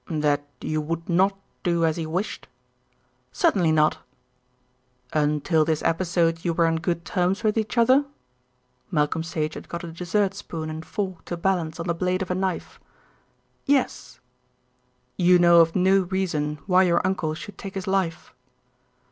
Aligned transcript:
"That 0.09 0.43
you 0.61 0.81
would 0.81 1.07
not 1.07 1.37
do 1.61 1.85
as 1.85 1.95
he 1.95 2.07
wished?" 2.07 2.47
"Certainly 3.31 3.71
not." 3.71 3.99
"Until 5.13 5.63
this 5.63 5.83
episode 5.83 6.43
you 6.43 6.53
were 6.55 6.65
on 6.65 6.77
good 6.77 7.05
terms 7.05 7.43
with 7.43 7.55
each 7.55 7.77
other?" 7.77 8.05
Malcolm 8.89 9.21
Sage 9.21 9.53
had 9.53 9.69
got 9.69 9.83
a 9.83 9.91
dessert 9.91 10.33
spoon 10.33 10.71
and 10.71 10.83
fork 10.83 11.23
to 11.25 11.37
balance 11.37 11.79
on 11.79 11.85
the 11.85 11.93
blade 11.93 12.23
of 12.23 12.31
a 12.31 12.35
knife. 12.35 12.79
"Yes." 13.67 14.19
"You 15.17 15.37
know 15.37 15.61
of 15.61 15.75
no 15.75 15.99
reason 16.09 16.57
why 16.65 16.81
your 16.81 17.05
uncle 17.05 17.35
should 17.35 17.59
take 17.59 17.75
his 17.75 17.85
life?" 17.85 18.33